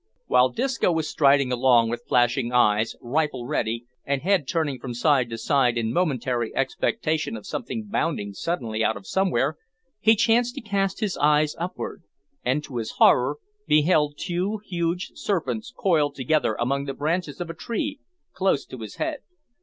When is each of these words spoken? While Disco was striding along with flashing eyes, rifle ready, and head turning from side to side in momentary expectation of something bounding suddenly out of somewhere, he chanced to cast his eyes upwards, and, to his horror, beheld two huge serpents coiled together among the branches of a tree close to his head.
While 0.25 0.49
Disco 0.49 0.91
was 0.91 1.07
striding 1.07 1.51
along 1.51 1.89
with 1.91 2.07
flashing 2.07 2.51
eyes, 2.51 2.95
rifle 3.01 3.45
ready, 3.45 3.85
and 4.03 4.23
head 4.23 4.47
turning 4.47 4.79
from 4.79 4.95
side 4.95 5.29
to 5.29 5.37
side 5.37 5.77
in 5.77 5.93
momentary 5.93 6.51
expectation 6.55 7.37
of 7.37 7.45
something 7.45 7.85
bounding 7.87 8.33
suddenly 8.33 8.83
out 8.83 8.97
of 8.97 9.05
somewhere, 9.05 9.57
he 9.99 10.15
chanced 10.15 10.55
to 10.55 10.61
cast 10.61 11.01
his 11.01 11.17
eyes 11.17 11.55
upwards, 11.59 12.01
and, 12.43 12.63
to 12.63 12.77
his 12.77 12.93
horror, 12.93 13.37
beheld 13.67 14.15
two 14.17 14.59
huge 14.65 15.11
serpents 15.13 15.71
coiled 15.77 16.15
together 16.15 16.57
among 16.59 16.85
the 16.85 16.95
branches 16.95 17.39
of 17.39 17.51
a 17.51 17.53
tree 17.53 17.99
close 18.33 18.65
to 18.65 18.79
his 18.79 18.95
head. 18.95 19.19